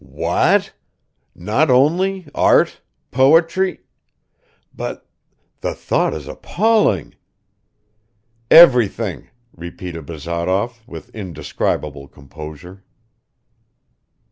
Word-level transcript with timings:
"What? 0.03 0.73
Not 1.35 1.69
only 1.69 2.27
art, 2.33 2.81
poetry... 3.11 3.81
but... 4.73 5.07
the 5.59 5.75
thought 5.75 6.15
is 6.15 6.27
appalling..." 6.27 7.13
"Everything," 8.49 9.29
repeated 9.55 10.07
Bazarov 10.07 10.81
with 10.87 11.09
indescribable 11.13 12.07
composure. 12.07 12.83